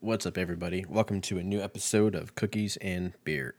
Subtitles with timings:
[0.00, 0.86] What's up, everybody?
[0.88, 3.56] Welcome to a new episode of Cookies and Beer.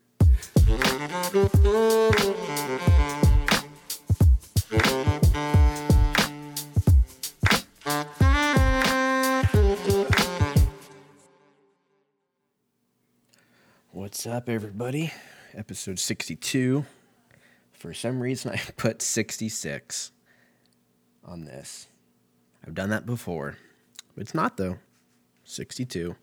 [13.92, 15.12] What's up, everybody?
[15.54, 16.86] Episode 62.
[17.74, 20.14] For some reason, I put 66
[21.26, 21.90] on this.
[22.66, 23.58] I've done that before,
[24.16, 24.78] it's not, though.
[25.44, 26.16] 62.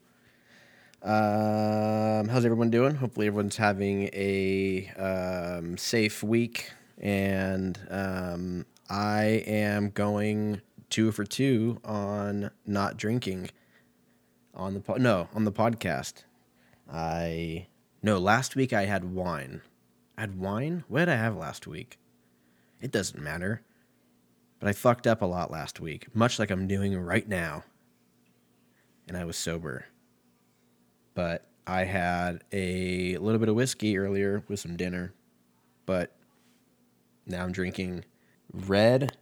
[1.02, 2.96] Um, how's everyone doing?
[2.96, 6.72] Hopefully, everyone's having a um, safe week.
[6.98, 13.50] And um, I am going two for two on not drinking
[14.54, 16.24] on the po- no on the podcast.
[16.90, 17.66] I
[18.02, 19.60] no last week I had wine.
[20.16, 20.84] I had wine.
[20.88, 21.98] What did I have last week?
[22.80, 23.62] It doesn't matter.
[24.58, 27.64] But I fucked up a lot last week, much like I'm doing right now.
[29.06, 29.84] And I was sober
[31.16, 35.14] but I had a little bit of whiskey earlier with some dinner,
[35.86, 36.14] but
[37.26, 38.04] now I'm drinking
[38.52, 39.16] red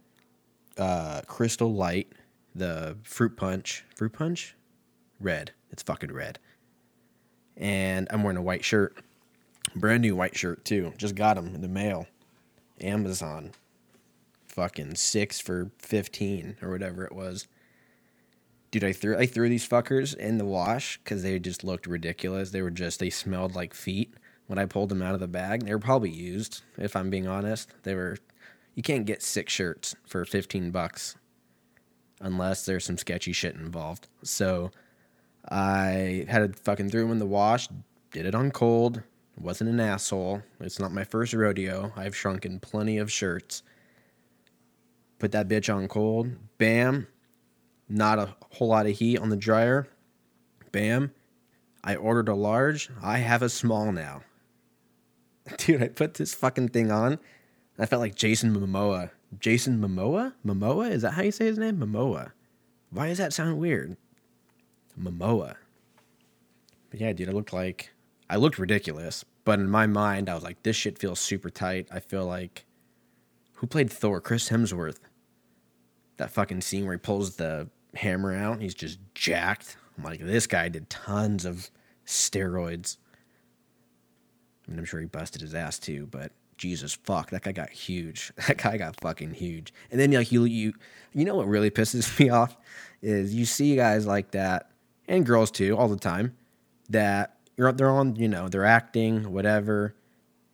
[0.77, 2.11] uh, crystal light,
[2.53, 3.85] the fruit punch.
[3.95, 4.55] Fruit punch?
[5.19, 5.53] Red.
[5.71, 6.37] It's fucking red.
[7.57, 8.97] And I'm wearing a white shirt.
[9.73, 10.93] Brand new white shirt, too.
[10.97, 12.07] Just got them in the mail.
[12.81, 13.51] Amazon.
[14.49, 17.47] Fucking six for 15 or whatever it was
[18.75, 22.51] dude, I threw I threw these fuckers in the wash because they just looked ridiculous.
[22.51, 24.13] They were just they smelled like feet
[24.47, 25.65] when I pulled them out of the bag.
[25.65, 27.69] They were probably used, if I'm being honest.
[27.83, 28.17] They were.
[28.73, 31.15] You can't get six shirts for 15 bucks
[32.19, 34.09] unless there's some sketchy shit involved.
[34.23, 34.71] So
[35.49, 37.69] I had to fucking throw them in the wash.
[38.11, 39.01] Did it on cold.
[39.39, 40.41] Wasn't an asshole.
[40.59, 41.93] It's not my first rodeo.
[41.95, 43.63] I've shrunken plenty of shirts.
[45.17, 46.31] Put that bitch on cold.
[46.57, 47.07] Bam
[47.87, 49.87] not a whole lot of heat on the dryer.
[50.71, 51.11] Bam.
[51.83, 52.89] I ordered a large.
[53.01, 54.21] I have a small now.
[55.57, 57.19] Dude, I put this fucking thing on.
[57.77, 59.11] I felt like Jason Momoa.
[59.39, 60.33] Jason Momoa?
[60.45, 60.89] Momoa?
[60.89, 61.77] Is that how you say his name?
[61.77, 62.31] Momoa.
[62.89, 63.97] Why does that sound weird?
[64.99, 65.55] Momoa.
[66.89, 67.91] But yeah, dude, I looked like
[68.29, 69.25] I looked ridiculous.
[69.43, 71.87] But in my mind, I was like, this shit feels super tight.
[71.91, 72.65] I feel like
[73.55, 74.19] who played Thor?
[74.19, 74.99] Chris Hemsworth.
[76.17, 78.61] That fucking scene where he pulls the hammer out.
[78.61, 79.77] He's just jacked.
[79.97, 81.69] I'm like, this guy did tons of
[82.05, 82.97] steroids.
[84.67, 87.69] I mean, I'm sure he busted his ass too, but Jesus fuck, that guy got
[87.69, 88.31] huge.
[88.47, 89.73] That guy got fucking huge.
[89.91, 90.73] And then like you you
[91.13, 92.57] you know what really pisses me off
[93.01, 94.71] is you see guys like that
[95.07, 96.35] and girls too all the time
[96.89, 99.95] that you're they're on, you know, they're acting, whatever,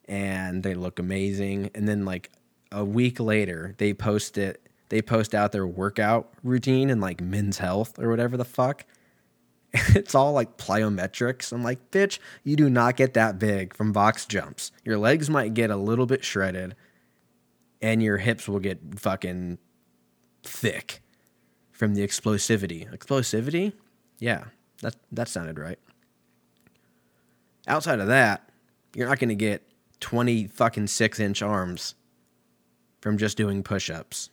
[0.05, 1.71] and they look amazing.
[1.73, 2.31] And then like
[2.71, 7.59] a week later, they post it they post out their workout routine and like men's
[7.59, 8.85] health or whatever the fuck.
[9.73, 11.53] It's all like plyometrics.
[11.53, 14.73] I'm like, bitch, you do not get that big from box jumps.
[14.83, 16.75] Your legs might get a little bit shredded
[17.81, 19.59] and your hips will get fucking
[20.43, 21.01] thick
[21.71, 22.93] from the explosivity.
[22.93, 23.71] Explosivity?
[24.19, 24.43] Yeah,
[24.81, 25.79] that that sounded right.
[27.65, 28.49] Outside of that,
[28.93, 29.63] you're not going to get
[30.01, 31.95] 20 fucking 6 inch arms
[32.99, 34.31] from just doing push ups.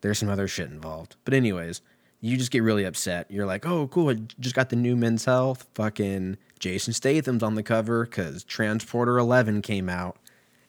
[0.00, 1.16] There's some other shit involved.
[1.24, 1.82] But anyways,
[2.20, 3.30] you just get really upset.
[3.30, 5.66] You're like, oh, cool, I just got the new Men's Health.
[5.74, 10.16] Fucking Jason Statham's on the cover because Transporter 11 came out.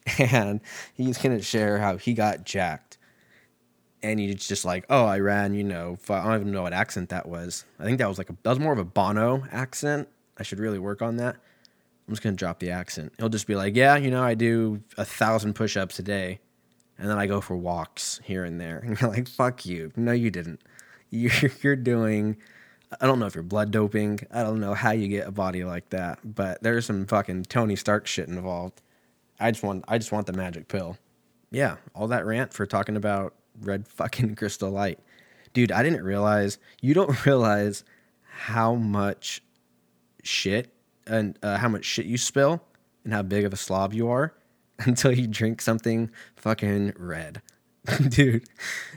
[0.17, 0.61] And
[0.95, 2.97] he's going to share how he got jacked.
[4.01, 7.09] And he's just like, oh, I ran, you know, I don't even know what accent
[7.09, 7.65] that was.
[7.79, 10.09] I think that was like a, that was more of a Bono accent.
[10.39, 11.35] I should really work on that.
[11.35, 13.13] I'm just going to drop the accent.
[13.19, 16.39] He'll just be like, yeah, you know, I do a thousand push ups a day
[17.01, 18.77] and then I go for walks here and there.
[18.85, 19.91] And you're like, fuck you.
[19.95, 20.61] No, you didn't.
[21.09, 22.37] You're, doing,
[23.01, 24.21] I don't know if you're blood doping.
[24.31, 27.75] I don't know how you get a body like that, but there's some fucking Tony
[27.75, 28.81] Stark shit involved.
[29.37, 30.97] I just want, I just want the magic pill.
[31.49, 34.99] Yeah, all that rant for talking about red fucking crystal light.
[35.51, 37.83] Dude, I didn't realize, you don't realize
[38.23, 39.43] how much
[40.23, 40.71] shit
[41.05, 42.63] and uh, how much shit you spill
[43.03, 44.33] and how big of a slob you are
[44.85, 47.41] until you drink something fucking red.
[48.09, 48.47] Dude,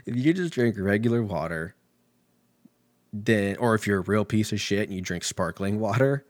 [0.05, 1.75] if you just drink regular water,
[3.11, 6.25] then or if you're a real piece of shit and you drink sparkling water,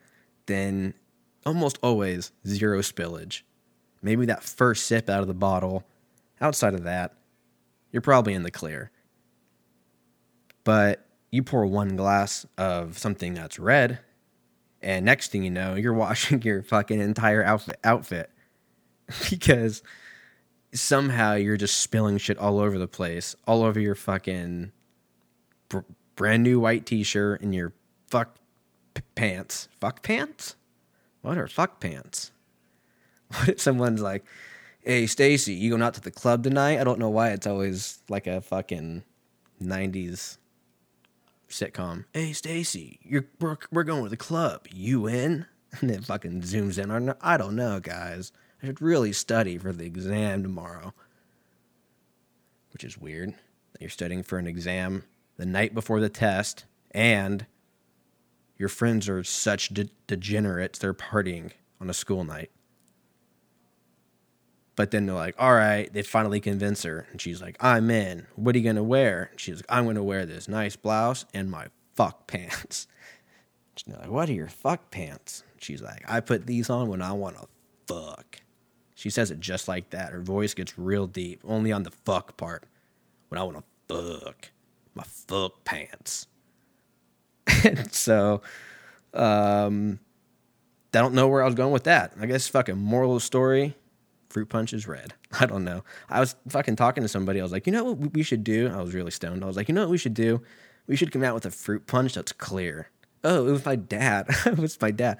[0.45, 0.93] then
[1.45, 3.41] almost always zero spillage.
[4.01, 5.83] Maybe that first sip out of the bottle.
[6.39, 7.13] Outside of that,
[7.91, 8.91] you're probably in the clear.
[10.63, 13.99] But you pour one glass of something that's red,
[14.81, 18.29] and next thing you know, you're washing your fucking entire outfit outfit
[19.29, 19.83] because
[20.73, 24.71] somehow you're just spilling shit all over the place, all over your fucking
[25.69, 25.79] br-
[26.15, 27.73] brand new white t-shirt and your
[28.07, 28.35] fuck
[28.93, 29.67] p- pants.
[29.79, 30.55] Fuck pants?
[31.21, 32.31] What are fuck pants?
[33.29, 34.23] What if someone's like,
[34.81, 36.79] hey, Stacy, you going out to the club tonight?
[36.79, 39.03] I don't know why it's always like a fucking
[39.61, 40.37] 90s
[41.49, 42.05] sitcom.
[42.13, 44.67] Hey, Stacy, you're we're, we're going to the club.
[44.71, 45.47] You in?
[45.81, 47.15] And it fucking zooms in on.
[47.19, 48.31] I don't know, guys.
[48.65, 50.95] I should really study for the exam tomorrow.
[52.73, 53.35] Which is weird
[53.71, 55.03] that you're studying for an exam
[55.37, 57.45] the night before the test, and
[58.57, 62.49] your friends are such de- degenerates they're partying on a school night.
[64.75, 67.05] But then they're like, all right, they finally convince her.
[67.11, 68.25] And she's like, I'm in.
[68.33, 69.29] What are you going to wear?
[69.29, 72.87] And she's like, I'm going to wear this nice blouse and my fuck pants.
[73.75, 75.43] She's like, what are your fuck pants?
[75.57, 77.47] She's like, I put these on when I want to
[77.87, 78.39] fuck.
[78.95, 80.11] She says it just like that.
[80.11, 82.63] Her voice gets real deep, only on the fuck part.
[83.29, 84.49] When I want to fuck.
[84.93, 86.27] My fuck pants.
[87.63, 88.41] and so,
[89.13, 89.99] um,
[90.93, 92.13] I don't know where I was going with that.
[92.19, 93.75] I guess fucking moral story
[94.35, 95.13] fruit punch is red.
[95.39, 95.85] I don't know.
[96.09, 97.39] I was fucking talking to somebody.
[97.39, 98.67] I was like, you know what we should do?
[98.67, 99.43] I was really stoned.
[99.43, 100.41] I was like, you know what we should do?
[100.87, 102.89] We should come out with a fruit punch that's clear.
[103.23, 104.27] Oh, it was my dad.
[104.45, 105.17] it was my dad.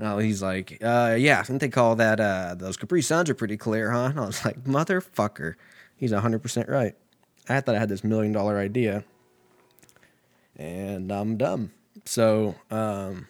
[0.00, 3.34] Oh, he's like, uh, yeah, I think they call that, uh, those Capri Suns are
[3.34, 4.06] pretty clear, huh?
[4.06, 5.54] And I was like, motherfucker.
[5.96, 6.96] He's 100% right.
[7.48, 9.04] I thought I had this million dollar idea
[10.56, 11.72] and I'm dumb.
[12.04, 13.28] So, um,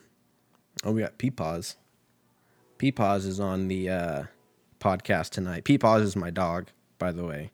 [0.84, 1.76] oh, we got Peepaws.
[2.78, 4.22] Peepaws is on the, uh,
[4.80, 5.64] podcast tonight.
[5.64, 6.68] Peepaws is my dog,
[6.98, 7.50] by the way.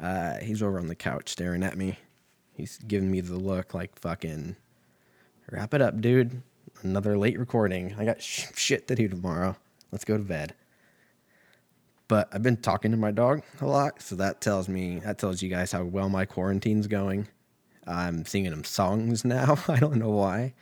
[0.00, 1.98] Uh, he's over on the couch staring at me.
[2.54, 4.56] He's giving me the look like fucking
[5.50, 6.42] wrap it up, dude.
[6.82, 7.94] Another late recording.
[7.98, 9.56] I got sh- shit to do tomorrow.
[9.90, 10.54] Let's go to bed.
[12.08, 15.42] But I've been talking to my dog a lot, so that tells me that tells
[15.42, 17.28] you guys how well my quarantine's going.
[17.86, 19.58] I'm singing him songs now.
[19.68, 20.54] I don't know why.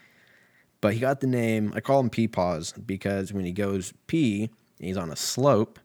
[0.81, 4.99] But he got the name, I call him Peepaws because when he goes pee, he's
[4.99, 5.79] on a slope,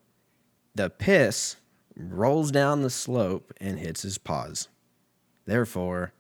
[0.76, 1.56] the piss
[1.96, 4.68] rolls down the slope and hits his paws.
[5.46, 6.12] Therefore,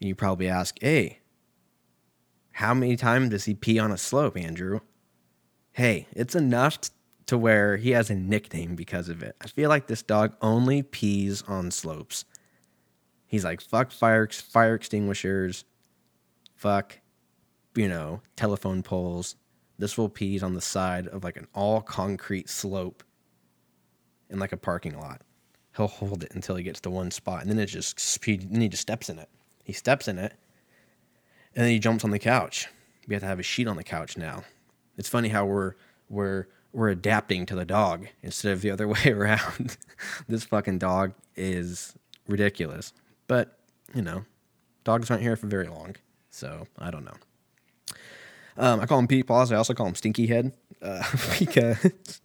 [0.00, 0.06] Peepaws.
[0.06, 1.20] You probably ask, hey,
[2.52, 4.80] how many times does he pee on a slope, Andrew?
[5.72, 6.90] Hey, it's enough t-
[7.26, 9.36] to where he has a nickname because of it.
[9.40, 12.24] I feel like this dog only pees on slopes.
[13.26, 15.64] He's like, fuck fire, fire extinguishers,
[16.56, 16.98] fuck,
[17.76, 19.36] you know, telephone poles.
[19.78, 23.04] This will pees on the side of like an all concrete slope
[24.28, 25.22] in like a parking lot.
[25.76, 28.60] He'll hold it until he gets to one spot, and then it just he, then
[28.60, 29.28] he just steps in it.
[29.64, 30.34] He steps in it,
[31.54, 32.68] and then he jumps on the couch.
[33.06, 34.44] We have to have a sheet on the couch now.
[34.96, 35.74] It's funny how we're
[36.08, 39.76] we're we're adapting to the dog instead of the other way around.
[40.28, 41.94] this fucking dog is
[42.28, 42.92] ridiculous.
[43.26, 43.58] But,
[43.94, 44.24] you know,
[44.84, 45.96] dogs aren't here for very long.
[46.30, 47.16] So I don't know.
[48.56, 49.52] Um, I call him Peepaws.
[49.52, 50.52] I also call him Stinky Head
[50.82, 51.02] uh,
[51.38, 52.20] because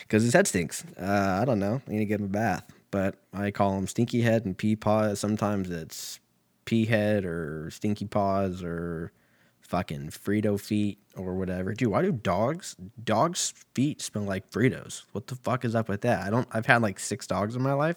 [0.00, 0.84] because his head stinks.
[1.00, 1.82] Uh, I don't know.
[1.86, 2.64] I need to give him a bath.
[2.90, 5.18] But I call him Stinky Head and Pea Paws.
[5.18, 6.20] Sometimes it's
[6.66, 9.12] Pea Head or Stinky Paws or
[9.60, 11.72] fucking Frito feet or whatever.
[11.72, 15.04] Dude, why do dogs dogs' feet smell like Fritos?
[15.12, 16.26] What the fuck is up with that?
[16.26, 17.96] I don't I've had like six dogs in my life.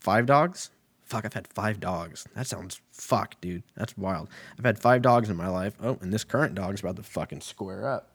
[0.00, 0.70] Five dogs?
[1.04, 2.26] Fuck, I've had five dogs.
[2.34, 3.62] That sounds fuck, dude.
[3.76, 4.30] That's wild.
[4.58, 5.74] I've had five dogs in my life.
[5.82, 8.10] Oh, and this current dog's about to fucking square up.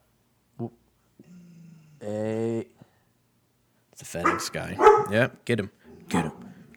[2.02, 2.66] Hey.
[3.92, 4.78] It's a FedEx guy.
[5.12, 5.70] Yep, get him.
[6.08, 6.32] Get him.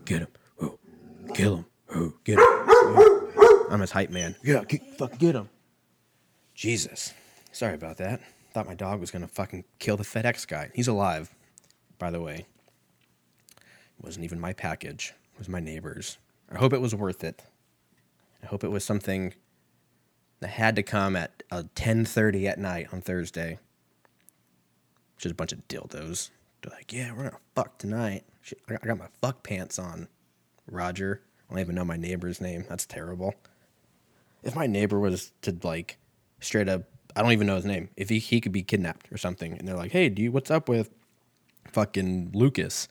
[0.04, 0.28] Get him.
[0.60, 0.78] Oh,
[1.32, 1.66] kill him.
[1.94, 3.68] Oh, get him.
[3.70, 4.34] I'm his hype man.
[4.42, 5.48] Yeah, get, fucking get him.
[6.54, 7.12] Jesus.
[7.52, 8.20] Sorry about that.
[8.52, 10.70] Thought my dog was gonna fucking kill the FedEx guy.
[10.74, 11.34] He's alive,
[11.98, 12.46] by the way.
[13.56, 15.14] It wasn't even my package.
[15.34, 16.18] It was my neighbor's.
[16.50, 17.42] I hope it was worth it.
[18.42, 19.34] I hope it was something
[20.40, 23.58] that had to come at uh, 10:30 at night on Thursday.
[25.16, 26.30] Just a bunch of dildos.
[26.62, 28.24] They're like, yeah, we're gonna fuck tonight.
[28.40, 30.08] Shit, I got, I got my fuck pants on.
[30.66, 31.22] Roger.
[31.52, 32.64] I don't even know my neighbor's name.
[32.66, 33.34] That's terrible.
[34.42, 35.98] If my neighbor was to like
[36.40, 37.90] straight up, I don't even know his name.
[37.94, 40.50] If he, he could be kidnapped or something, and they're like, hey, do you, what's
[40.50, 40.88] up with
[41.70, 42.88] fucking Lucas?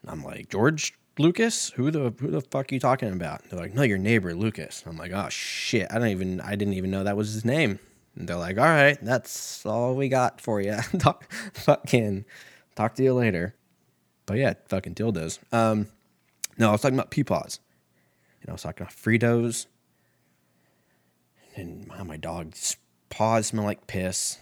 [0.00, 1.68] And I'm like, George Lucas?
[1.76, 3.42] Who the who the fuck are you talking about?
[3.42, 4.82] And they're like, no, your neighbor Lucas.
[4.86, 7.78] I'm like, oh shit, I don't even I didn't even know that was his name.
[8.16, 10.78] And they're like, all right, that's all we got for you.
[10.98, 12.24] talk, fucking
[12.74, 13.54] talk to you later.
[14.24, 15.38] But yeah, fucking dildos.
[15.52, 15.88] Um,
[16.60, 17.58] no, I was talking about peepaws.
[18.42, 19.66] And I was talking about Fritos.
[21.56, 22.76] And wow, my dog's
[23.08, 24.38] paws smell like piss.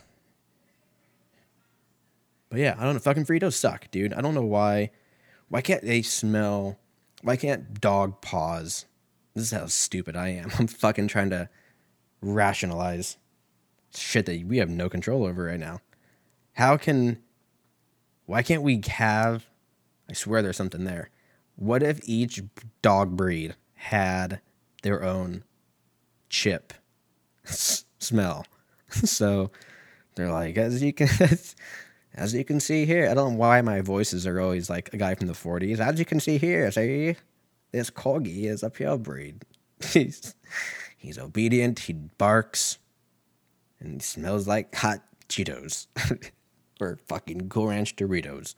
[2.51, 3.01] But yeah, I don't know.
[3.01, 4.13] Fucking Fritos suck, dude.
[4.13, 4.91] I don't know why.
[5.49, 6.79] Why can't they smell?
[7.23, 8.87] Why can't dog paws
[9.35, 10.51] This is how stupid I am.
[10.59, 11.49] I'm fucking trying to
[12.21, 13.17] rationalize
[13.95, 15.81] shit that we have no control over right now.
[16.55, 17.23] How can
[18.27, 19.47] why can't we have
[20.11, 21.11] I swear there's something there.
[21.59, 22.41] What if each
[22.83, 24.41] dog breed had
[24.85, 25.43] their own
[26.29, 26.73] chip
[27.45, 28.47] smell?
[28.91, 29.51] so
[30.15, 31.09] they're like as you can
[32.15, 34.97] as you can see here, I don't know why my voices are always like a
[34.97, 35.81] guy from the 40s.
[35.81, 37.17] As you can see here, see
[37.73, 39.43] this corgi is a pure breed.
[39.93, 40.37] he's
[40.97, 42.79] he's obedient, he barks,
[43.81, 45.89] and he smells like hot Cheetos
[46.81, 48.55] or fucking Cool Ranch Doritos.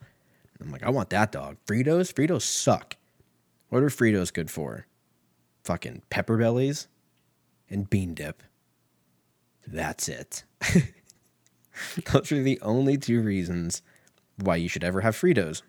[0.61, 1.57] I'm like, I want that dog.
[1.65, 2.13] Fritos?
[2.13, 2.95] Fritos suck.
[3.69, 4.85] What are Fritos good for?
[5.63, 6.87] Fucking pepper bellies
[7.69, 8.43] and bean dip.
[9.65, 10.43] That's it.
[12.11, 13.81] Those are the only two reasons
[14.37, 15.61] why you should ever have Fritos.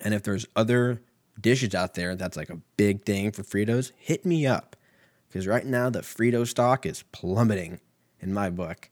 [0.00, 1.02] And if there's other
[1.38, 4.76] dishes out there that's like a big thing for Fritos, hit me up.
[5.28, 7.80] Because right now the Frito stock is plummeting
[8.20, 8.90] in my book.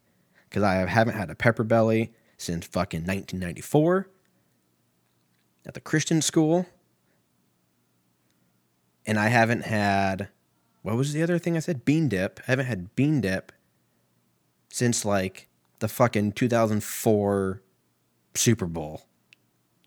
[0.49, 4.09] Because I haven't had a pepper belly since fucking 1994
[5.69, 6.67] at the Christian school.
[9.07, 10.29] And I haven't had,
[10.83, 11.85] what was the other thing I said?
[11.85, 12.41] Bean dip.
[12.49, 13.53] I haven't had bean dip
[14.71, 15.49] since like
[15.79, 17.63] the fucking 2004
[18.35, 19.07] Super Bowl.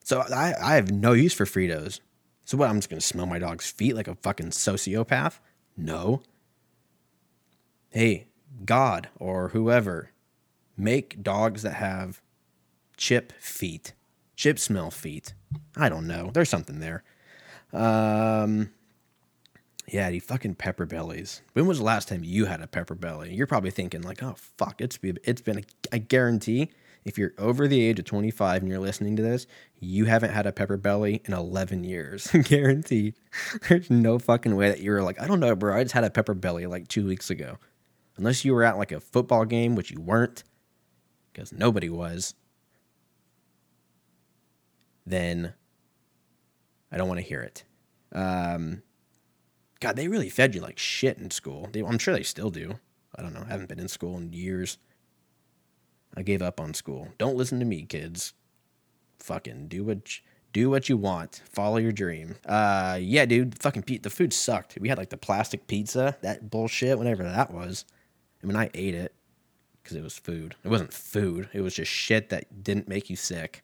[0.03, 1.99] So I, I have no use for Fritos.
[2.45, 2.69] So what?
[2.69, 5.39] I'm just going to smell my dog's feet like a fucking sociopath?
[5.77, 6.21] No.
[7.89, 8.27] Hey,
[8.65, 10.11] God or whoever,
[10.77, 12.21] make dogs that have
[12.97, 13.93] chip feet,
[14.35, 15.33] chip smell feet.
[15.75, 16.31] I don't know.
[16.33, 17.03] There's something there.
[17.73, 18.71] Um,
[19.87, 21.41] yeah, the fucking pepper bellies.
[21.53, 23.33] When was the last time you had a pepper belly?
[23.33, 25.59] You're probably thinking like, oh fuck, it's been, it's been.
[25.59, 26.71] A, I guarantee,
[27.03, 29.47] if you're over the age of 25 and you're listening to this,
[29.79, 32.27] you haven't had a pepper belly in 11 years.
[32.43, 33.13] guarantee.
[33.67, 35.75] There's no fucking way that you were like, I don't know, bro.
[35.75, 37.57] I just had a pepper belly like two weeks ago.
[38.17, 40.43] Unless you were at like a football game, which you weren't,
[41.33, 42.35] because nobody was.
[45.05, 45.53] Then
[46.91, 47.63] I don't want to hear it.
[48.11, 48.83] Um,
[49.79, 51.69] God, they really fed you like shit in school.
[51.71, 52.79] They, I'm sure they still do.
[53.15, 53.43] I don't know.
[53.45, 54.77] I haven't been in school in years.
[56.15, 57.09] I gave up on school.
[57.17, 58.33] Don't listen to me, kids.
[59.19, 61.41] Fucking do what you, do what you want.
[61.49, 62.35] Follow your dream.
[62.45, 63.61] Uh, yeah, dude.
[63.61, 63.83] Fucking.
[64.01, 64.77] The food sucked.
[64.79, 66.17] We had like the plastic pizza.
[66.21, 66.97] That bullshit.
[66.97, 67.85] Whatever that was.
[68.43, 69.13] I mean, I ate it
[69.81, 70.55] because it was food.
[70.63, 71.49] It wasn't food.
[71.53, 73.63] It was just shit that didn't make you sick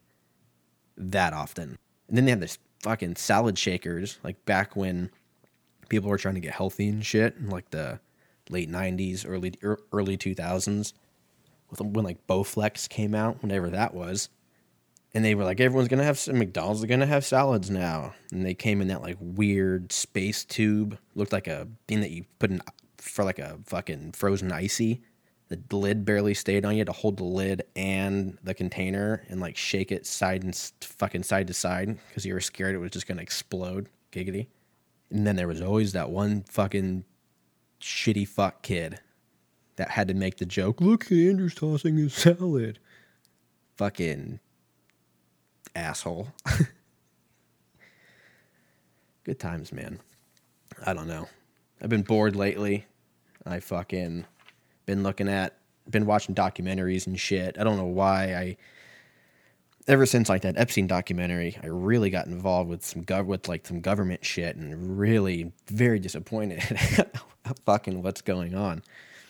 [0.98, 1.78] that often.
[2.08, 5.12] And then they had this fucking salad shakers, like back when
[5.90, 8.00] people were trying to get healthy and shit, in like the
[8.50, 10.94] late '90s, early er, early 2000s,
[11.80, 14.30] when like Bowflex came out, whenever that was,
[15.14, 18.46] and they were like, everyone's gonna have some McDonald's, are gonna have salads now, and
[18.46, 22.52] they came in that like weird space tube, looked like a thing that you put
[22.52, 22.62] in
[22.98, 25.02] for like a fucking frozen icy
[25.50, 29.56] the lid barely stayed on you to hold the lid and the container and like
[29.56, 33.08] shake it side and fucking side to side because you were scared it was just
[33.08, 33.88] gonna explode.
[34.12, 34.48] Giggity.
[35.10, 37.06] And then there was always that one fucking
[37.80, 39.00] shitty fuck kid
[39.78, 40.82] that had to make the joke.
[40.82, 42.80] Look, Andrew's tossing his salad.
[43.78, 44.40] Fucking
[45.76, 46.34] asshole.
[49.24, 50.00] Good times, man.
[50.86, 51.28] I don't know.
[51.82, 52.86] I've been bored lately.
[53.46, 54.26] I fucking
[54.88, 57.58] been looking at, been watching documentaries and shit.
[57.60, 58.58] I don't know why I.
[59.88, 63.66] Ever since like that Epstein documentary, I really got involved with some gov with like
[63.66, 66.62] some government shit and really very disappointed
[67.66, 68.82] fucking what's going on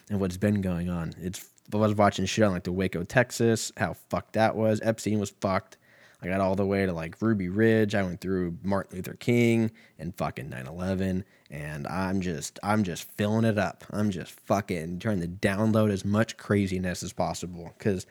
[0.10, 1.14] and what's been going on.
[1.20, 4.80] It's I was watching shit on like the Waco, Texas, how fucked that was.
[4.82, 5.78] Epstein was fucked.
[6.22, 7.94] I got all the way to like Ruby Ridge.
[7.94, 13.46] I went through Martin Luther King and fucking 9/11 and I'm just I'm just filling
[13.46, 13.84] it up.
[13.92, 18.06] I'm just fucking trying to download as much craziness as possible cuz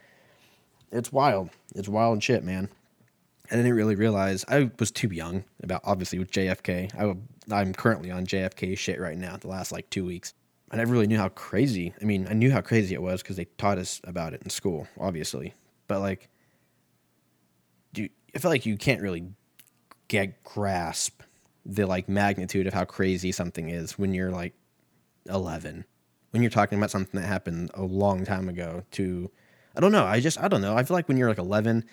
[0.93, 1.51] it's wild.
[1.75, 2.69] It's wild shit, man.
[3.51, 6.95] I didn't really realize I was too young about obviously with JFK.
[6.95, 9.37] I, I'm currently on JFK shit right now.
[9.37, 10.35] The last like two weeks,
[10.71, 11.95] I never really knew how crazy.
[12.01, 14.51] I mean, I knew how crazy it was because they taught us about it in
[14.51, 15.55] school, obviously.
[15.87, 16.29] But like,
[17.97, 19.25] do I feel like you can't really
[20.09, 21.23] get grasp
[21.65, 24.55] the like magnitude of how crazy something is when you're like
[25.29, 25.85] 11
[26.31, 29.29] when you're talking about something that happened a long time ago to
[29.77, 30.77] i don't know i just i don't know.
[30.77, 31.85] I feel like when you're like 11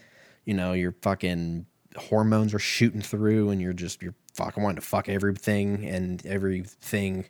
[0.46, 4.88] you know your fucking hormones are shooting through and you're just you're fucking wanting to
[4.88, 7.26] fuck everything and everything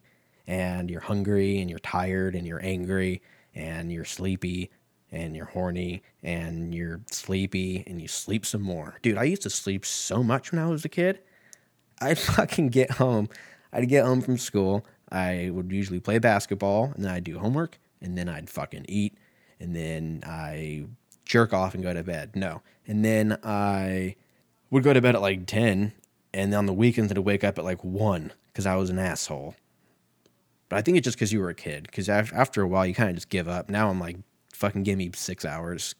[0.46, 3.22] and you're hungry and you're tired and you're angry
[3.56, 4.70] and you're sleepy
[5.14, 8.98] and you're horny and you're sleepy and you sleep some more.
[9.04, 11.20] Dude, I used to sleep so much when I was a kid.
[12.02, 13.30] I'd fucking get home.
[13.72, 14.86] I'd get home from school.
[15.12, 19.16] I would usually play basketball and then I'd do homework and then I'd fucking eat
[19.60, 20.86] and then I
[21.26, 22.36] jerk off and go to bed.
[22.36, 22.64] No.
[22.88, 24.16] And then I
[24.72, 25.94] would go to bed at like 10
[26.34, 28.98] and then on the weekends I'd wake up at like 1 because I was an
[28.98, 29.56] asshole.
[30.70, 31.84] But I think it's just because you were a kid.
[31.84, 33.70] Because after a while, you kind of just give up.
[33.70, 34.18] Now I'm like,
[34.64, 35.94] fucking give me six hours,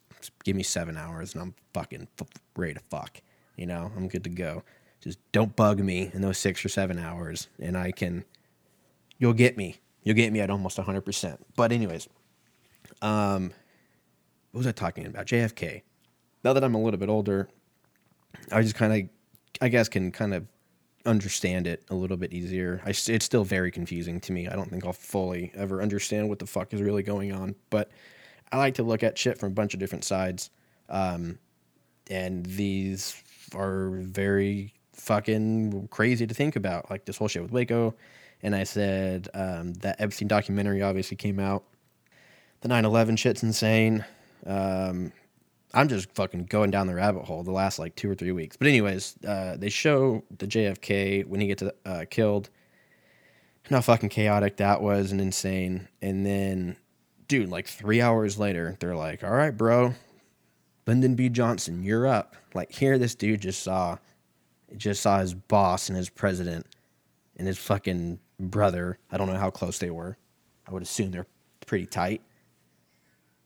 [0.46, 3.22] give me seven hours, and I'm fucking f- ready to fuck.
[3.58, 4.64] You know, I'm good to go.
[5.02, 8.24] Just don't bug me in those six or seven hours, and I can.
[9.18, 9.82] You'll get me.
[10.04, 11.38] You'll get me at almost 100%.
[11.58, 12.08] But, anyways,
[13.02, 13.52] um,
[14.52, 15.26] what was I talking about?
[15.26, 15.82] JFK.
[16.46, 17.50] Now that I'm a little bit older,
[18.50, 19.10] I just kind of,
[19.62, 20.48] I guess, can kind of
[21.06, 22.82] understand it a little bit easier.
[22.86, 24.48] I, it's still very confusing to me.
[24.48, 27.92] I don't think I'll fully ever understand what the fuck is really going on, but
[28.52, 30.50] I like to look at shit from a bunch of different sides.
[30.90, 31.40] Um,
[32.10, 33.16] and these
[33.56, 37.96] are very fucking crazy to think about, like this whole shit with Waco.
[38.42, 41.64] And I said um, that Epstein documentary obviously came out.
[42.62, 44.06] The 9 11 shit's insane.
[44.46, 45.12] Um,
[45.74, 48.58] I'm just fucking going down the rabbit hole the last like two or three weeks.
[48.58, 52.50] But anyways, uh, they show the JFK when he gets uh, killed.
[53.70, 55.88] How fucking chaotic that was and insane.
[56.02, 56.76] And then,
[57.28, 59.94] dude, like three hours later, they're like, "All right, bro,
[60.88, 61.30] Lyndon B.
[61.30, 63.98] Johnson, you're up." Like here, this dude just saw,
[64.78, 66.68] just saw his boss and his president,
[67.38, 68.98] and his fucking brother.
[69.12, 70.18] I don't know how close they were.
[70.68, 71.28] I would assume they're
[71.66, 72.22] pretty tight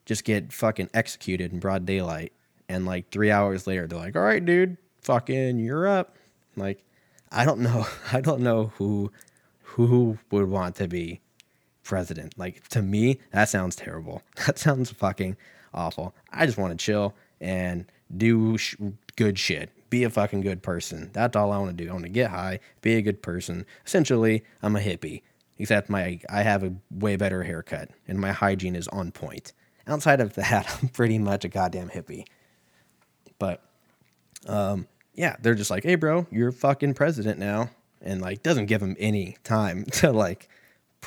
[0.08, 2.32] just get fucking executed in broad daylight.
[2.70, 6.16] And like three hours later, they're like, all right, dude, fucking, you're up.
[6.56, 6.84] Like,
[7.32, 7.86] I don't know.
[8.12, 9.12] I don't know who
[9.62, 11.20] who would want to be
[11.88, 12.38] president.
[12.38, 14.22] Like to me, that sounds terrible.
[14.46, 15.38] That sounds fucking
[15.74, 16.14] awful.
[16.32, 18.76] I just want to chill and do sh-
[19.16, 19.72] good shit.
[19.90, 21.10] Be a fucking good person.
[21.14, 21.90] That's all I want to do.
[21.90, 23.66] I want to get high, be a good person.
[23.86, 25.22] Essentially, I'm a hippie,
[25.58, 29.54] except my I have a way better haircut and my hygiene is on point
[29.88, 32.26] outside of that, I'm pretty much a goddamn hippie.
[33.40, 33.62] But
[34.48, 37.70] um, yeah, they're just like, hey, bro, you're fucking president now.
[38.02, 40.50] And like, doesn't give him any time to like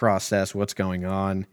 [0.00, 1.46] process what's going on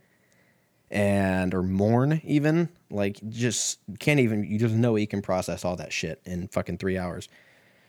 [0.89, 5.75] and or mourn even like just can't even you just know he can process all
[5.75, 7.27] that shit in fucking three hours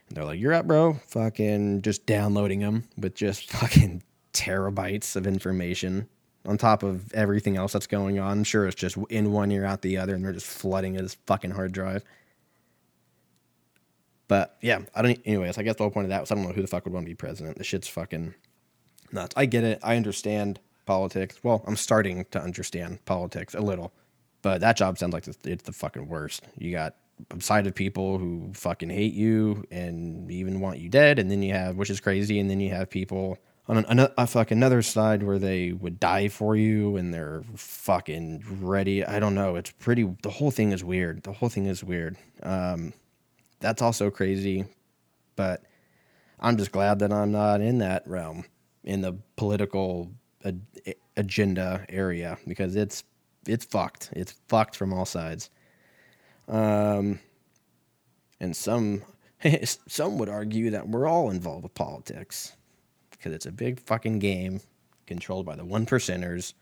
[0.08, 5.28] and they're like you're up bro fucking just downloading them with just fucking terabytes of
[5.28, 6.08] information
[6.44, 8.38] on top of everything else that's going on.
[8.38, 11.14] I'm sure it's just in one ear out the other, and they're just flooding his
[11.26, 12.02] fucking hard drive.
[14.28, 15.20] But yeah, I don't.
[15.24, 16.84] Anyways, I guess the whole point of that was I don't know who the fuck
[16.84, 17.58] would want to be president.
[17.58, 18.34] The shit's fucking
[19.12, 19.34] nuts.
[19.36, 19.80] I get it.
[19.82, 21.38] I understand politics.
[21.42, 23.92] Well, I'm starting to understand politics a little,
[24.42, 26.44] but that job sounds like it's, the fucking worst.
[26.56, 26.96] You got
[27.40, 31.52] side of people who fucking hate you and even want you dead, and then you
[31.52, 35.22] have, which is crazy, and then you have people on an, a fuck another side
[35.22, 39.04] where they would die for you and they're fucking ready.
[39.04, 39.56] I don't know.
[39.56, 40.16] It's pretty.
[40.22, 41.22] The whole thing is weird.
[41.22, 42.16] The whole thing is weird.
[42.42, 42.94] Um,
[43.60, 44.64] that's also crazy,
[45.36, 45.62] but
[46.40, 48.46] I'm just glad that I'm not in that realm
[48.88, 50.10] in the political
[51.16, 53.04] agenda area because it's
[53.46, 54.10] it's fucked.
[54.12, 55.50] It's fucked from all sides.
[56.48, 57.20] Um,
[58.40, 59.02] and some
[59.64, 62.56] some would argue that we're all involved with politics
[63.10, 64.60] because it's a big fucking game
[65.06, 66.54] controlled by the one percenters.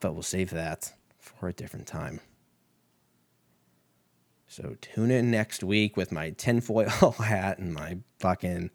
[0.00, 2.20] But we'll save that for a different time.
[4.48, 8.70] So tune in next week with my tinfoil hat and my fucking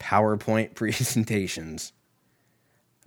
[0.00, 1.92] PowerPoint presentations.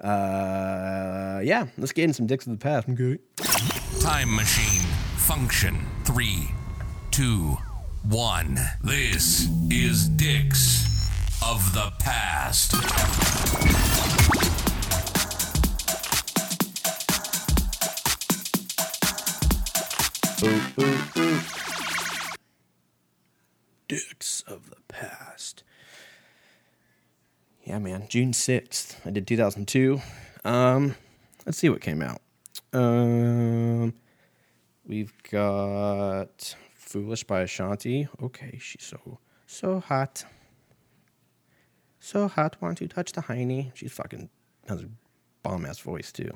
[0.01, 2.87] Uh, yeah, let's get in some dicks of the past.
[2.89, 3.19] Okay.
[4.01, 4.81] Time machine
[5.17, 6.49] function three,
[7.11, 7.57] two,
[8.09, 8.59] one.
[8.83, 10.83] This is Dicks
[11.41, 12.73] of the past.
[20.43, 21.52] Ooh, ooh, ooh.
[27.73, 28.05] Yeah, man.
[28.07, 28.97] June 6th.
[29.03, 29.99] I did 2002.
[30.45, 30.93] Um,
[31.43, 32.21] let's see what came out.
[32.71, 33.95] Um,
[34.85, 38.07] we've got Foolish by Ashanti.
[38.21, 40.23] Okay, she's so, so hot.
[41.99, 43.71] So hot, want to touch the hiney.
[43.73, 44.29] She's fucking
[44.67, 44.89] has a
[45.41, 46.29] bomb ass voice too.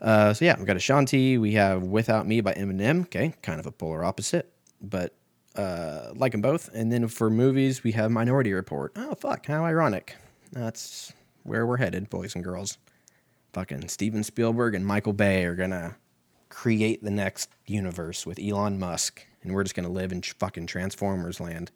[0.00, 1.38] Uh, so yeah, we've got Ashanti.
[1.38, 3.00] We have Without Me by Eminem.
[3.06, 5.12] Okay, kind of a polar opposite, but
[5.56, 6.68] uh, like them both.
[6.74, 8.92] And then for movies, we have Minority Report.
[8.96, 10.16] Oh fuck, how ironic.
[10.52, 12.78] That's where we're headed, boys and girls.
[13.52, 15.96] Fucking Steven Spielberg and Michael Bay are gonna
[16.48, 21.40] create the next universe with Elon Musk, and we're just gonna live in fucking Transformers
[21.40, 21.70] land.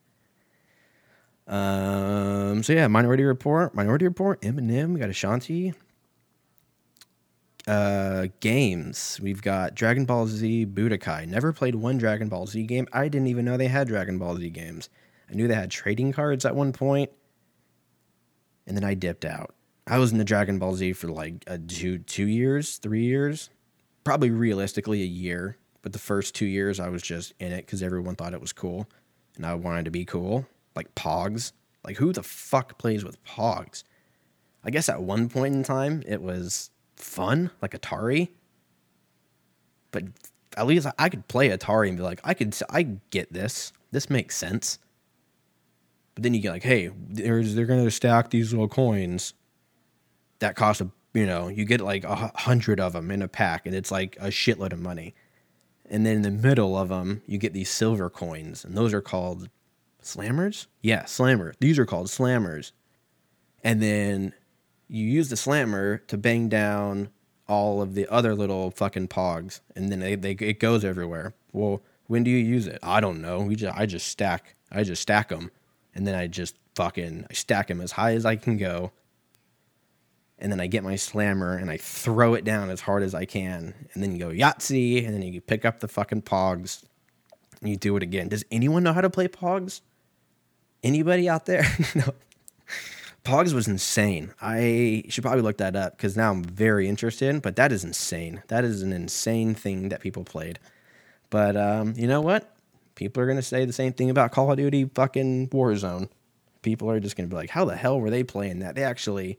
[1.47, 5.75] Um, so yeah, Minority Report, Minority Report, Eminem, we got Ashanti.
[7.67, 9.19] Uh, games.
[9.23, 11.27] We've got Dragon Ball Z Budokai.
[11.27, 12.87] Never played one Dragon Ball Z game.
[12.93, 14.91] I didn't even know they had Dragon Ball Z games.
[15.31, 17.11] I knew they had trading cards at one point,
[18.67, 19.55] and then I dipped out.
[19.87, 23.49] I was in the Dragon Ball Z for like a two two years, three years,
[24.05, 25.57] probably realistically a year.
[25.81, 28.53] But the first two years, I was just in it because everyone thought it was
[28.53, 28.87] cool,
[29.37, 30.47] and I wanted to be cool.
[30.77, 31.53] Like Pogs.
[31.83, 33.85] Like who the fuck plays with Pogs?
[34.65, 36.71] I guess at one point in time it was
[37.05, 38.31] fun, like Atari.
[39.91, 40.05] But
[40.57, 43.73] at least I could play Atari and be like, I could, I get this.
[43.93, 44.79] This makes sense.
[46.15, 49.35] But then you get like, hey, there's they're gonna stack these little coins
[50.39, 53.67] that cost a, you know, you get like a hundred of them in a pack,
[53.67, 55.15] and it's like a shitload of money.
[55.91, 59.01] And then in the middle of them, you get these silver coins, and those are
[59.01, 59.49] called
[60.03, 60.67] slammers.
[60.83, 61.55] Yeah, slammer.
[61.61, 62.73] These are called slammers.
[63.63, 64.35] And then
[64.95, 67.09] you use the slammer to bang down
[67.49, 71.35] all of the other little fucking pogs, and then they, they it goes everywhere.
[71.53, 72.79] Well, when do you use it?
[72.83, 73.41] I don't know.
[73.41, 75.51] We just I just stack I just stack them,
[75.95, 78.93] and then I just fucking I stack them as high as I can go,
[80.39, 83.25] and then I get my slammer and I throw it down as hard as I
[83.25, 86.85] can, and then you go Yahtzee, and then you pick up the fucking pogs,
[87.61, 88.29] and you do it again.
[88.29, 89.81] Does anyone know how to play pogs?
[90.85, 91.67] Anybody out there?
[91.97, 92.15] no.
[93.25, 94.35] Pogs was insane.
[94.41, 97.41] I should probably look that up because now I'm very interested.
[97.41, 98.43] But that is insane.
[98.49, 100.59] That is an insane thing that people played.
[101.31, 102.55] But um, you know what?
[102.95, 106.09] People are gonna say the same thing about Call of Duty fucking Warzone.
[106.63, 109.39] People are just gonna be like, "How the hell were they playing that?" They actually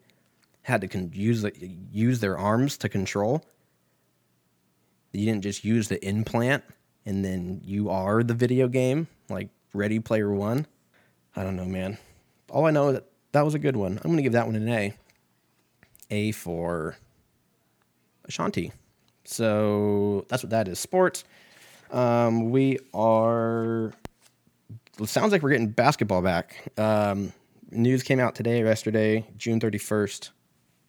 [0.63, 1.53] had to con- use the,
[1.91, 3.45] use their arms to control.
[5.13, 6.63] You didn't just use the implant
[7.05, 10.65] and then you are the video game like Ready Player One.
[11.35, 11.97] I don't know, man.
[12.49, 13.97] All I know is that that was a good one.
[13.97, 14.93] I'm going to give that one an A.
[16.09, 16.95] A for
[18.23, 18.71] Ashanti.
[19.25, 20.79] So that's what that is.
[20.79, 21.25] Sports.
[21.91, 23.91] Um, we are.
[25.01, 26.71] It sounds like we're getting basketball back.
[26.77, 27.33] Um,
[27.71, 30.29] news came out today or yesterday, June 31st,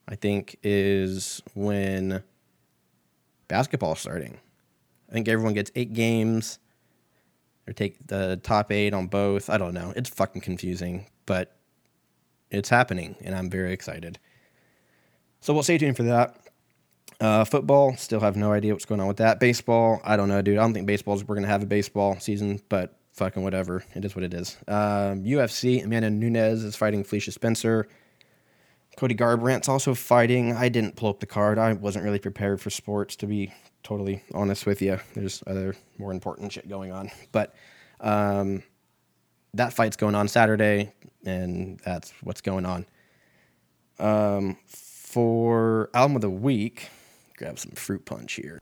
[0.07, 2.23] I think, is when
[3.49, 4.39] basketball starting.
[5.11, 6.61] I think everyone gets eight games
[7.67, 9.51] or take the top eight on both.
[9.51, 9.93] I don't know.
[9.97, 11.57] It's fucking confusing, but
[12.51, 14.19] it's happening, and I'm very excited.
[15.41, 16.39] So we'll stay tuned for that.
[17.21, 19.41] Uh, football, still have no idea what's going on with that.
[19.41, 20.59] Baseball, I don't know, dude.
[20.59, 23.83] I don't think baseball's we're gonna have a baseball season, but fucking whatever.
[23.95, 24.57] It is what it is.
[24.69, 27.89] Um, UFC, Amanda Nunes is fighting Felicia Spencer.
[28.97, 30.53] Cody Garbrandt's also fighting.
[30.53, 31.59] I didn't pull up the card.
[31.59, 34.99] I wasn't really prepared for sports, to be totally honest with you.
[35.15, 37.55] There's other more important shit going on, but
[38.01, 38.63] um,
[39.57, 40.93] that fight's going on Saturday,
[41.25, 42.87] and that's what's going on.
[43.99, 46.91] Um, for album of the week,
[47.37, 48.61] grab some fruit punch here.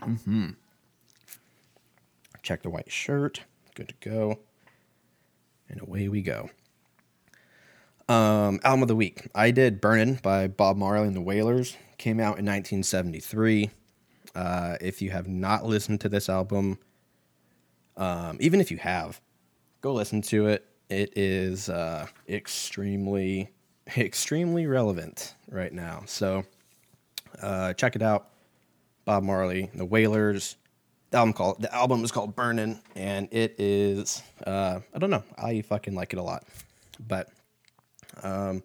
[0.00, 0.50] Mm-hmm.
[2.42, 3.42] Check the white shirt.
[3.74, 4.40] Good to go.
[5.68, 6.50] And away we go.
[8.08, 9.28] Um, album of the week.
[9.34, 11.76] I did Burnin' by Bob Marley and the Wailers.
[11.98, 13.70] Came out in 1973.
[14.34, 16.78] Uh, if you have not listened to this album,
[17.96, 19.20] um, even if you have,
[19.82, 20.64] go listen to it.
[20.88, 23.50] It is uh, extremely,
[23.96, 26.04] extremely relevant right now.
[26.06, 26.44] So
[27.42, 28.28] uh, check it out.
[29.04, 30.56] Bob Marley, The Wailers.
[31.10, 35.24] The album called the album is called Burning, and it is uh, I don't know.
[35.36, 36.44] I fucking like it a lot.
[37.06, 37.28] But
[38.22, 38.62] um,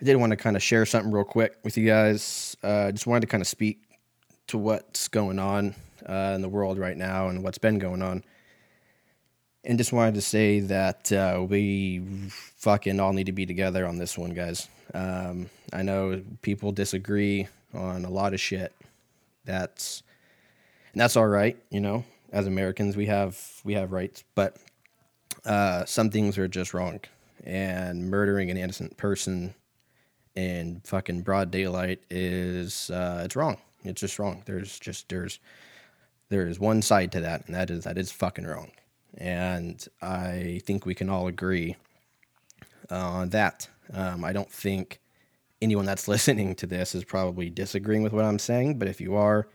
[0.00, 2.56] I did want to kind of share something real quick with you guys.
[2.64, 3.82] Uh, just wanted to kind of speak
[4.48, 5.76] to what's going on
[6.08, 8.24] uh, in the world right now and what's been going on.
[9.64, 12.00] And just wanted to say that uh, we
[12.56, 14.68] fucking all need to be together on this one, guys.
[14.94, 18.72] Um, I know people disagree on a lot of shit.
[19.44, 20.02] That's
[20.92, 22.04] and that's all right, you know.
[22.32, 24.56] As Americans, we have we have rights, but
[25.44, 27.00] uh, some things are just wrong.
[27.44, 29.54] And murdering an innocent person
[30.34, 33.56] in fucking broad daylight is uh, it's wrong.
[33.84, 34.42] It's just wrong.
[34.46, 35.38] There's just there's
[36.28, 38.70] there is one side to that, and that is that is fucking wrong.
[39.16, 41.76] And I think we can all agree
[42.90, 43.68] on that.
[43.92, 45.00] Um, I don't think
[45.60, 49.16] anyone that's listening to this is probably disagreeing with what I'm saying, but if you
[49.16, 49.48] are,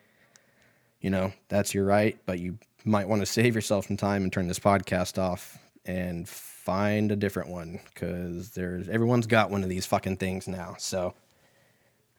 [1.02, 2.18] you know, that's your right.
[2.26, 6.28] But you might want to save yourself some time and turn this podcast off and
[6.28, 10.76] find a different one because there's everyone's got one of these fucking things now.
[10.78, 11.13] So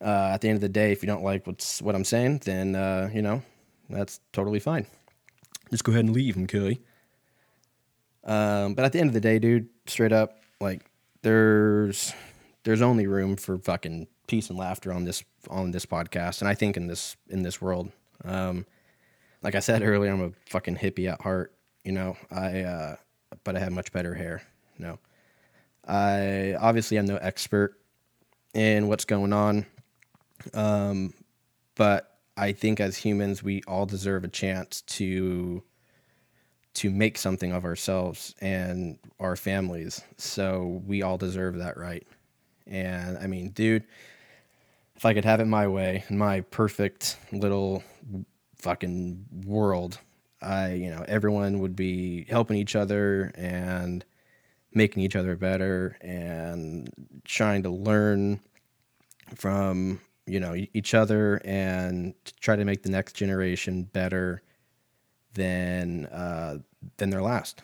[0.00, 2.42] uh, at the end of the day, if you don't like what's what I'm saying,
[2.44, 3.42] then uh, you know
[3.88, 4.86] that's totally fine.
[5.70, 6.78] Just go ahead and leave, okay?
[8.26, 10.84] Um, but at the end of the day, dude, straight up, like
[11.22, 12.12] there's
[12.64, 16.54] there's only room for fucking peace and laughter on this on this podcast, and I
[16.54, 17.90] think in this in this world.
[18.24, 18.66] Um,
[19.42, 21.54] like I said earlier, I'm a fucking hippie at heart.
[21.84, 22.96] You know, I uh,
[23.44, 24.42] but I have much better hair.
[24.76, 24.98] You know,
[25.86, 27.78] I obviously I'm no expert
[28.54, 29.66] in what's going on,
[30.52, 31.14] um,
[31.76, 35.62] but I think as humans, we all deserve a chance to
[36.76, 40.02] to make something of ourselves and our families.
[40.18, 42.06] So we all deserve that right.
[42.66, 43.84] And I mean, dude,
[44.94, 47.82] if I could have it my way, in my perfect little
[48.56, 49.98] fucking world,
[50.42, 54.04] I, you know, everyone would be helping each other and
[54.74, 56.90] making each other better and
[57.24, 58.38] trying to learn
[59.34, 64.42] from, you know, each other and try to make the next generation better
[65.36, 66.58] than uh,
[66.96, 67.62] than their last.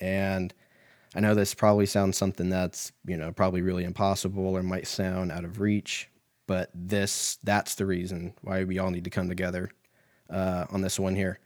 [0.00, 0.52] And
[1.14, 5.30] I know this probably sounds something that's you know probably really impossible or might sound
[5.30, 6.08] out of reach,
[6.46, 9.70] but this that's the reason why we all need to come together
[10.30, 11.38] uh, on this one here.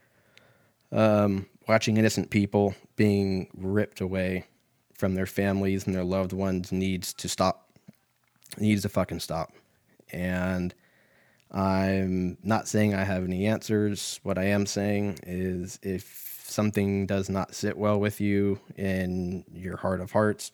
[0.92, 4.46] Um, watching innocent people being ripped away
[4.94, 7.70] from their families and their loved ones needs to stop.
[8.58, 9.52] needs to fucking stop.
[10.12, 10.74] And
[11.50, 14.20] I'm not saying I have any answers.
[14.22, 19.76] What I am saying is if something does not sit well with you in your
[19.76, 20.52] heart of hearts,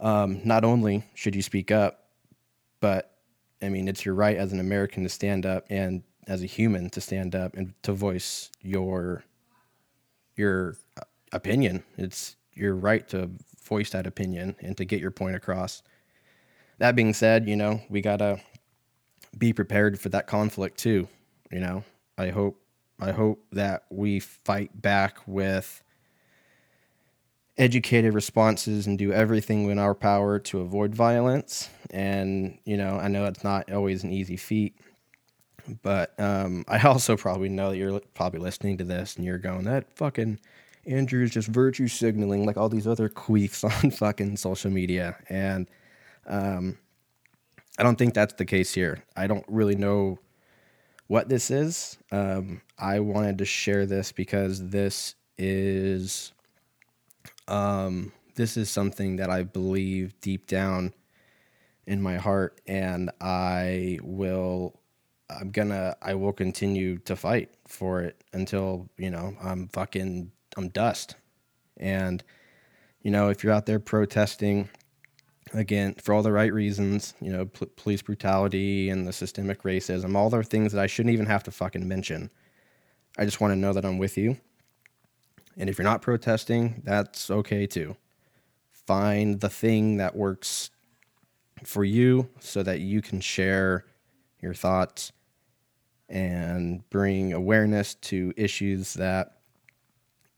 [0.00, 2.04] um, not only should you speak up,
[2.80, 3.12] but
[3.62, 6.90] I mean, it's your right as an American to stand up and as a human
[6.90, 9.24] to stand up and to voice your
[10.34, 10.76] your
[11.32, 11.82] opinion.
[11.96, 13.30] It's your right to
[13.62, 15.82] voice that opinion and to get your point across.
[16.78, 18.38] That being said, you know, we got to
[19.36, 21.08] be prepared for that conflict too.
[21.50, 21.84] You know,
[22.18, 22.60] I hope
[23.00, 25.82] I hope that we fight back with
[27.58, 31.70] educated responses and do everything in our power to avoid violence.
[31.90, 34.76] And you know, I know it's not always an easy feat,
[35.82, 39.64] but um, I also probably know that you're probably listening to this and you're going,
[39.64, 40.38] "That fucking
[40.86, 45.68] Andrew is just virtue signaling like all these other queefs on fucking social media." And
[46.26, 46.78] um,
[47.78, 49.04] I don't think that's the case here.
[49.16, 50.18] I don't really know
[51.06, 51.98] what this is.
[52.10, 56.32] Um, I wanted to share this because this is
[57.48, 60.94] um, this is something that I believe deep down
[61.86, 64.80] in my heart, and I will.
[65.28, 65.96] I'm gonna.
[66.00, 70.32] I will continue to fight for it until you know I'm fucking.
[70.56, 71.16] I'm dust,
[71.76, 72.22] and
[73.02, 74.68] you know if you're out there protesting
[75.54, 80.16] again for all the right reasons you know p- police brutality and the systemic racism
[80.16, 82.30] all the things that i shouldn't even have to fucking mention.
[83.18, 84.36] I just want to know that i'm with you.
[85.56, 87.96] And if you're not protesting that's okay too.
[88.72, 90.70] Find the thing that works
[91.64, 93.84] for you so that you can share
[94.40, 95.12] your thoughts
[96.08, 99.38] and bring awareness to issues that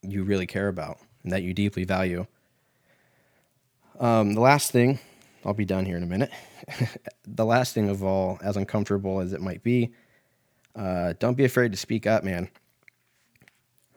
[0.03, 2.27] you really care about and that you deeply value
[3.99, 4.99] um, the last thing,
[5.45, 6.31] I'll be done here in a minute.
[7.27, 9.93] the last thing of all, as uncomfortable as it might be,
[10.77, 12.49] uh, don't be afraid to speak up, man.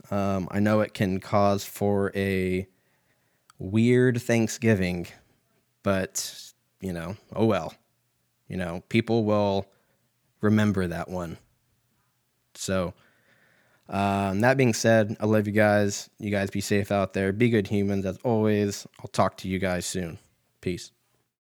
[0.10, 2.68] Um, I know it can cause for a
[3.60, 5.08] weird Thanksgiving,
[5.84, 7.74] but, you know, oh well.
[8.48, 9.68] You know, people will
[10.42, 11.38] remember that one.
[12.54, 12.94] So,
[13.92, 16.10] um, that being said, I love you guys.
[16.18, 17.34] You guys be safe out there.
[17.34, 18.88] Be good humans as always.
[19.00, 20.18] I'll talk to you guys soon.
[20.62, 20.92] Peace.